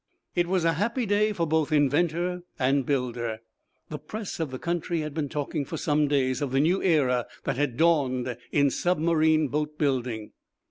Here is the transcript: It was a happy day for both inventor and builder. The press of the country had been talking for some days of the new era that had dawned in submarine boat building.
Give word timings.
It 0.33 0.47
was 0.47 0.65
a 0.65 0.73
happy 0.81 1.05
day 1.05 1.31
for 1.31 1.45
both 1.45 1.71
inventor 1.71 2.41
and 2.57 2.87
builder. 2.87 3.41
The 3.89 3.99
press 3.99 4.39
of 4.39 4.49
the 4.49 4.57
country 4.57 5.01
had 5.01 5.13
been 5.13 5.29
talking 5.29 5.63
for 5.63 5.77
some 5.77 6.07
days 6.07 6.41
of 6.41 6.49
the 6.51 6.59
new 6.59 6.81
era 6.81 7.27
that 7.43 7.57
had 7.57 7.77
dawned 7.77 8.35
in 8.51 8.71
submarine 8.71 9.47
boat 9.49 9.77
building. 9.77 10.31